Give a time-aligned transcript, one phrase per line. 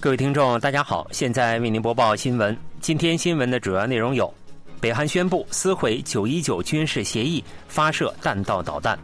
[0.00, 2.56] 各位听众，大家好，现在为您播报新闻。
[2.80, 4.32] 今天新闻的主要内容有：
[4.80, 8.96] 北韩宣布撕毁九一九军事协议，发射弹道导弹；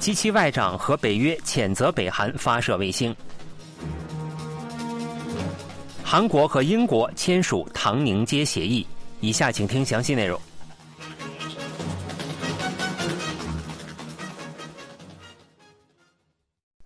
[0.00, 3.14] 及其外长和北约谴责北韩发射卫星；
[6.02, 8.84] 韩国和英国签署唐宁街协议。
[9.20, 10.40] 以下请听详细内容。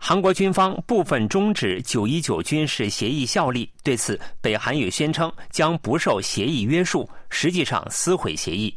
[0.07, 8.77] 韩国军方部分终止九一九军事协议效力，对此，北韩也宣称将不受协议约束，实际上撕毁协议。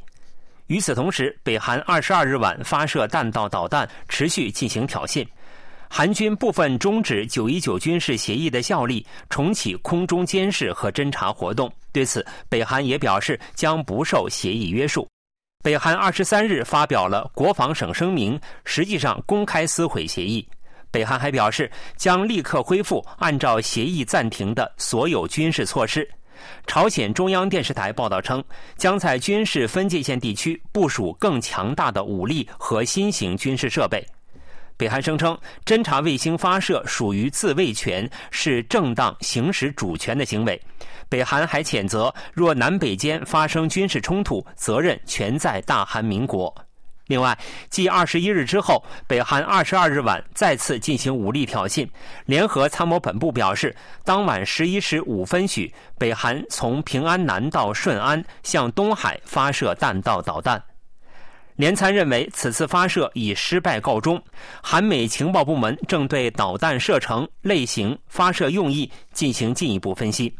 [0.67, 5.27] 与此同时，北韩二十二日晚发射弹道导弹，持续进行挑衅。
[5.89, 11.69] 韩军部分终止九一九军事协议的效力，重启空中监视和侦察活动。
[11.91, 15.05] 对此，北韩也表示将不受协议约束。
[15.61, 20.47] 北韩二十三日发表了国防省声明，实际上公开撕毁协议。
[20.97, 26.09] 北韩还表示，将立刻恢复按照协议暂停的所有军事措施。
[26.65, 28.43] 朝鲜中央电视台报道称，
[28.77, 34.03] 将在军事分界线地区部署更强大的武力和新型军事设备。
[34.75, 40.59] 北韩声称，侦察卫星发射属于自卫权，是正当行使主权的行为。
[41.07, 46.51] 北韩还谴责，若南北间发生军事冲突，责任全在大韩民国。
[47.07, 47.37] 另外，
[47.69, 51.87] 继二十一日之后，北韩二十二日晚再次进行武力挑衅。
[52.25, 60.61] 联合参谋本部表示，当晚十一时五分许，北韩从平安南到顺安向东海发射弹道导弹。
[61.55, 64.21] 联参认为此次发射以失败告终。
[64.61, 70.31] 韩美情报部门正对导弹射程、类型、发射用意进行进一步分析。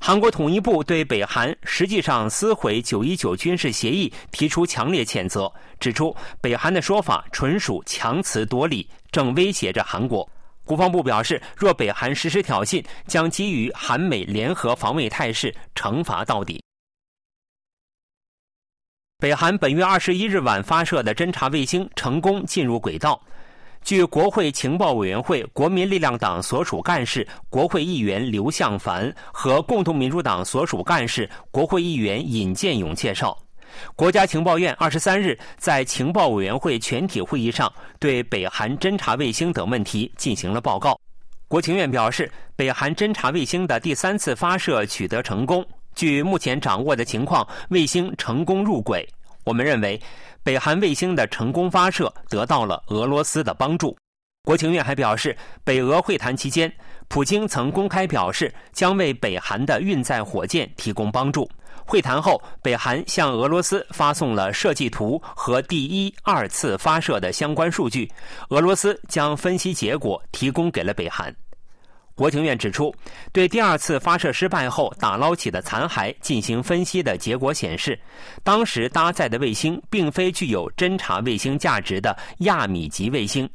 [0.00, 10.28] 韩国统一部对北韩实际上撕毁九一九军事协议提出强烈谴责，指出北韩的说法纯属强词夺理，正威胁着韩国。
[10.64, 16.62] 国防部表示，若北韩实施挑衅，将基于韩美联合防卫态势惩罚到底。
[19.18, 23.20] 北韩本月二十一日晚发射的侦察卫星成功进入轨道。
[23.88, 33.34] 据国会情报委员会国民力量党所属干事、国会议员刘向凡和共同民主党所属干事、国会议员尹建勇介绍，
[33.96, 41.00] 国家情报院二十三日在情报委员会全体会议上对北韩侦察卫星等问题进行了报告。
[41.48, 45.66] 国情院表示，北韩侦察卫星的第三次发射取得成功。
[45.94, 49.08] 据目前掌握的情况，卫星成功入轨。
[49.44, 49.98] 我们认为。
[50.42, 53.96] 北韩卫星的成功发射得到了俄罗斯的帮助。
[54.44, 56.72] 国情院还表示，北俄会谈期间，
[57.08, 61.48] 普京曾公开表示将为北韩的运载火箭提供帮助。
[61.84, 68.10] 会谈后，北韩向俄罗斯发送了设计图和第一、二次发射的相关数据，
[68.48, 71.34] 俄罗斯将分析结果提供给了北韩。
[72.18, 72.92] 国情院指出，
[73.32, 77.96] 对第二次发射失败后打捞起的残骸进行分析的结果显示，
[78.42, 83.48] 当时搭载的卫星并非具有侦察卫星价值的亚米级卫星。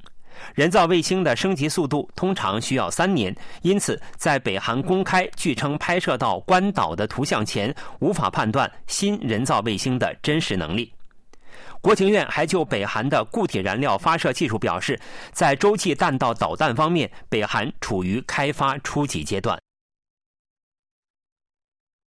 [0.56, 10.90] 人造卫星的升级速度通常需要三年，因此在北韩公开据称拍摄到关岛的图像前，无法判断新人造卫星的真实能力。
[11.84, 14.98] 国情院还就北韩的固体燃料发射技术表示，
[15.34, 19.60] 在洲际弹道导弹方面，北韩处于开发初级阶段。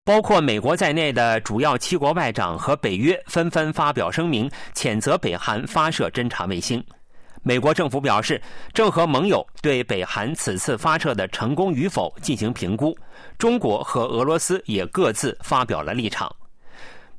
[0.05, 6.85] 包括美国在内的主要七国外长和北约纷纷发表声明，谴责北韩发射侦察卫星。
[7.43, 8.39] 美国政府表示，
[8.75, 12.95] 正和盟友对北韩此次发射的成功与否进行评估。
[13.39, 16.31] 中国和俄罗斯也各自发表了立场。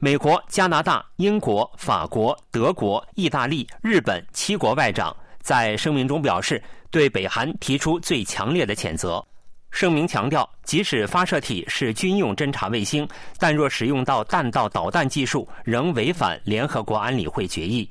[0.03, 9.25] 美国、加拿大、英国、法国、德国、意大利、日本七国外长在声明中表示，对北韩提出最强烈的谴责。
[9.71, 13.07] 声明强调，即使发射体是军用侦察卫星，
[13.39, 17.89] 但若使用到弹道导弹技术，仍违反联合国安理会决议。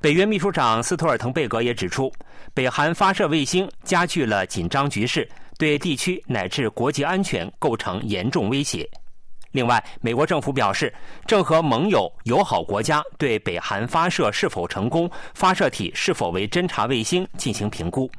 [0.00, 2.12] 北约秘书长斯托尔滕贝格也指出，
[2.52, 8.84] 北韩发射卫星加剧了紧张局势，对地区乃至国际安全构成严重威胁。
[9.52, 10.92] 另外，美国政府表示，
[11.26, 18.10] 正和盟友、友好国家对北韩发射是否成功、发射体是否为侦察卫星进行评估。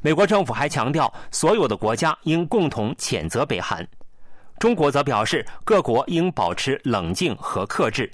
[0.00, 3.86] 美国政府还强调，所有的国家应共同谴责北韩。
[4.58, 8.10] 中国则表示，各国应保持冷静和克制。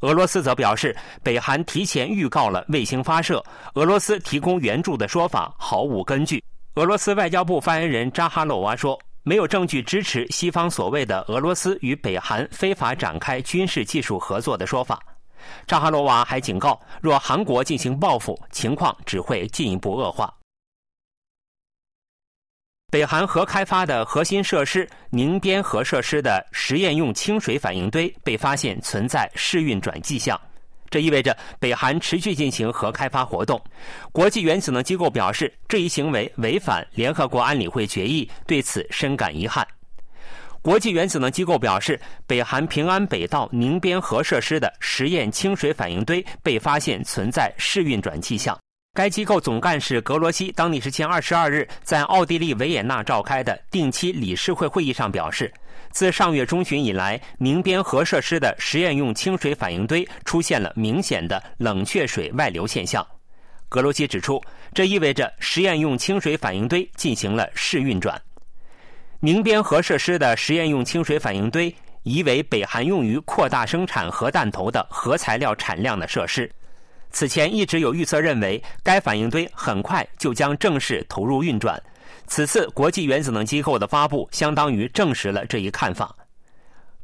[0.00, 3.42] 俄罗斯则表示，北韩提前预告了卫星发射，
[3.72, 6.44] 俄罗斯提供援助的说法毫无根据。
[6.74, 8.98] 俄罗斯外交部发言人扎哈罗娃说。
[9.28, 15.02] 没有证据支持西方所谓的俄罗斯与北韩非法展开军事技术合作的说法。
[15.66, 20.32] 扎哈罗娃还警告，若韩国进行报复，情况只会进一步恶化。
[22.88, 30.40] 北韩核开发的核心设施宁边核设施的实验用清水反应堆被发现存在试运转迹象，
[30.90, 33.60] 这意味着北韩持续进行核开发活动。
[34.12, 39.66] 国际原子能机构表示，这一行为违反联合国安理会决议，对此深感遗憾。
[40.62, 48.58] 国际原子能机构表示，北韩平安北道宁边核设施的实验清水反应堆被发现存在试运转迹象。
[48.92, 55.52] 该机构总干事格罗西当地时间二十二日在奥地利维也纳召开的定期理事会会议上表示，
[55.90, 63.06] 自上月中旬以来，宁边核设施的实验用清水反应堆出现了明显的冷却水外流现象。
[63.68, 64.40] 格罗西指出，
[64.72, 68.20] 这意味着实验用清水反应堆进行了试运转。
[69.20, 76.48] 宁边核设施的实验用清水反应堆疑为北韩用于扩大生产核弹头的核材料产量的设施。
[77.10, 81.82] 此前一直有预测认为，该反应堆很快就将正式投入运转。
[82.26, 86.14] 此次国际原子能机构的发布，相当于证实了这一看法。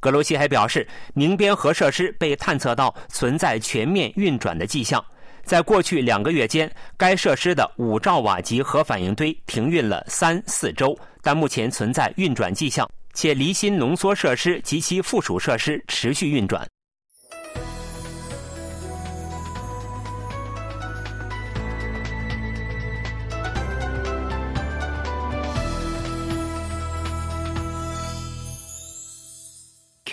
[0.01, 5.05] 格罗西还表示，宁边核设施被探测到存在全面运转的迹象。
[5.45, 16.67] 在过去两个月间，该设施的五兆瓦级核反应堆停运了三四周，但目前存在运转迹象，且离心浓缩设施及其附属设施持续运转。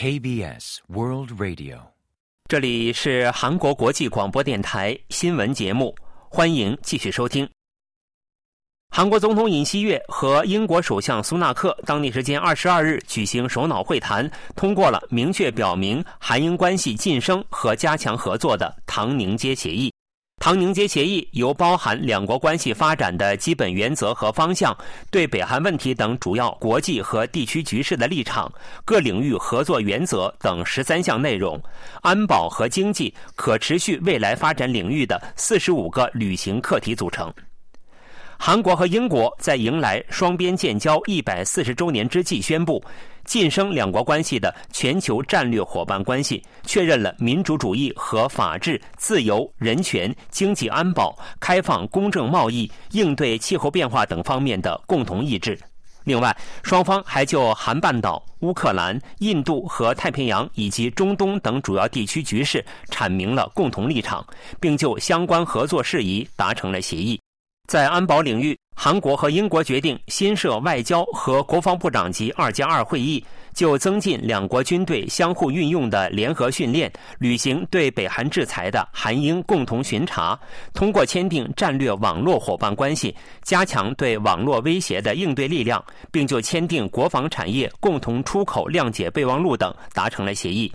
[0.02, 1.78] KBS World Radio，
[2.48, 5.94] 这里是韩国国际广播电台新闻节目，
[6.30, 7.46] 欢迎继续收听。
[8.96, 19.94] 韩国总统尹锡悦和英国首相苏纳克当地时间二十二日举行首脑会谈，通过了明确表明韩英关系晋升和加强合作的唐宁街协议。
[20.40, 24.76] 唐宁街协议由包含两国关系发展的基本原则和方向、
[25.12, 28.50] 对北韩问题等主要国际和地区局势的立场、
[28.86, 31.62] 各领域合作原则等十三项内容，
[32.02, 37.32] 安保和经济可持续未来发展领域的四十五个履行课题组成。
[38.42, 42.82] 韩国和英国在迎来双边建交一百四十周年之际宣布。
[43.30, 55.56] 晋升两国关系的全球战略伙伴关系，确认了民主主义和法治、自由、人权、经济安保、开放公正贸易、应对气候变化等方面的共同意志。
[56.06, 64.26] 另外，双方还就韩半岛、乌克兰、印度和太平洋以及中东等主要地区局势阐明了共同立场，
[64.60, 67.22] 并就相关合作事宜达成了协议。
[67.68, 73.22] 在安保领域，韩国和英国决定新设外交和国防部长级二加二会议，
[73.54, 76.90] 就增进两国军队相互运用的联合训练、
[77.20, 80.40] 履行对北韩制裁的韩英共同巡查，
[80.74, 90.72] 通过签订战略网络伙伴关系，加强对网络威胁的应对力量，并就签订国防产业共同出口谅解备忘录等达成了协议。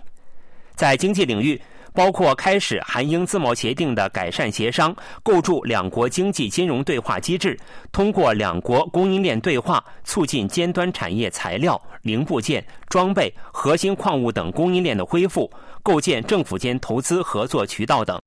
[0.75, 1.59] 在经济领域。
[1.95, 4.93] 包括开始韩英自贸协定的改善协商，
[5.23, 7.57] 构筑两国经济金融对话机制，
[7.91, 15.49] 通过两国供应链对话，促进尖端产业材料、零部件、装备、核心矿物等供应链的恢复，
[15.81, 18.24] 构建政府间投资合作渠道等。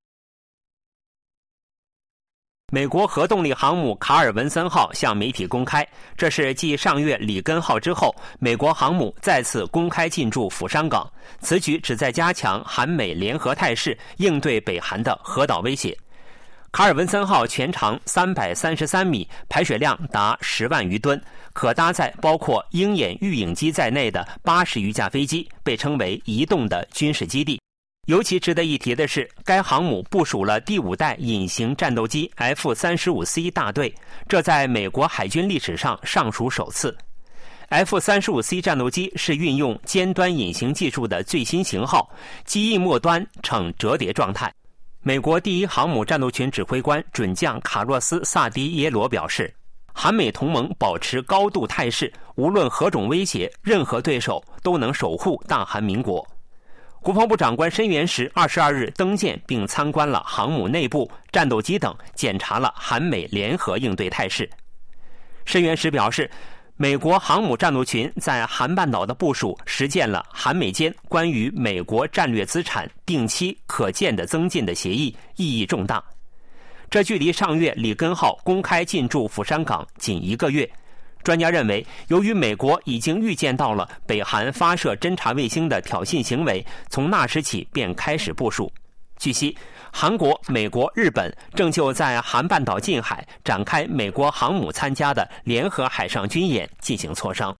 [2.70, 5.86] 美国核动力航母卡尔文森号向媒体公开，
[6.18, 11.10] 这是继上月里根号之后，美国航母再次公开进驻釜山港。
[11.40, 15.96] 此举旨在加强韩美联合态势，应对北韩的核岛威胁。
[16.70, 21.18] 卡尔文森号全长三百三十三米，排水量达十万余吨，
[21.54, 27.58] 可搭载包括鹰眼预影机在内的八十余架飞机，被称为移动的军事基地。
[28.08, 33.94] 尤其值得一提的是，该航母部署了第五代隐形战斗机 F 三十五 C 大队，
[34.26, 36.96] 这在美国海军历史上尚属首次。
[37.68, 42.10] F 三十五 C 战斗机是运用尖端隐形技术的最新型号，
[42.46, 44.50] 机翼末端呈折叠状态。
[45.02, 49.54] 美国第一航母战斗群指挥官准将卡洛斯·萨迪耶罗表示，
[49.92, 56.26] 韩美同盟保持高度态势，无论何种威胁，任何对手都能守护大韩民国。
[57.00, 64.48] 国防部长官申元石二十二日登舰并参观了航母内部、战斗机等，检查了韩美联合应对态势。
[65.44, 66.28] 申元实表示，
[66.76, 76.02] 美国航母战斗群在韩半岛的部署，实践了韩美间关于美国战略资产定期可见的增进的协议，意义重大。
[76.90, 80.68] 这距离上月里根号公开进驻釜山港仅一个月。
[81.22, 88.72] 专家认为，由于美国已经预见到了北韩发射侦察卫星的挑衅行为，从那时起便开始部署。
[89.18, 89.56] 据悉，
[89.92, 97.54] 韩国、美国、日本正就在韩半岛近海展开美国航母参加的联合海上军演进行磋商。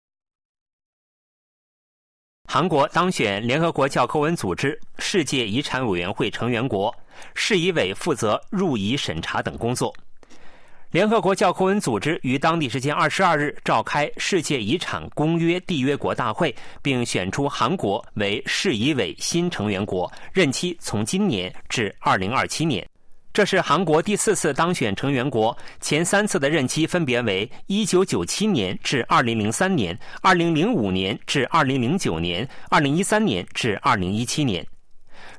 [2.51, 6.95] 韩国当选联合国教科文组织世界遗产委员会成员国，
[7.35, 9.93] 市遗委负责入遗审查等工作。
[10.91, 22.87] 联合国教科文组织于当地时间二十二日召开世界遗产公约缔约国大会，并选出韩国为世遗委新成员国，任期从今年至二零二七年。
[23.35, 34.67] 这是韩国第四次当选成员国，前三次的任期分别为一九九七年至二零零三年、二零零五年至二零零九年、二零一三年至二零一七年。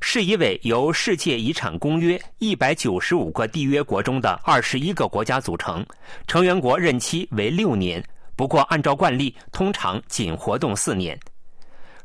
[0.01, 5.86] 市遗委由世界遗产公约一百九十五个缔约国中的二十一个国家组成，
[6.25, 8.03] 成员国任期为六年。
[8.36, 11.20] 不过，按照惯例，通常仅活动四年。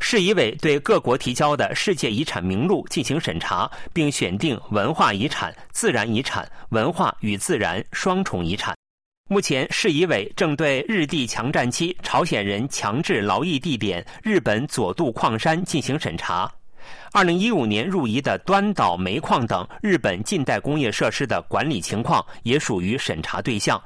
[0.01, 8.77] 市遗委对各国提交的世界遗产名录进行审查，并选定文化遗产、自然遗产、文化与自然双重遗产。
[9.31, 16.53] 目前，市遗委正对日帝强占期朝鲜人强制劳役地点日本佐渡矿山进行审查。
[17.17, 23.81] 二零一五年入遗的端岛煤矿等日本近代工业设施的管理情况也属于审查对象。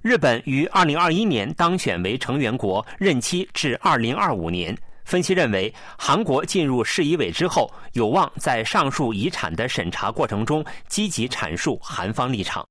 [0.00, 4.74] 日本于二零二一年当选为成员国，任期至二零二五年。
[5.04, 12.66] 分析认为，韩国进入市遗委之后，有望在上述遗产的审查过程中积极阐述韩方立场。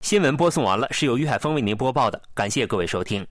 [0.00, 3.26] 新闻播送完了，是由于海峰为您播报的，感谢各位收听。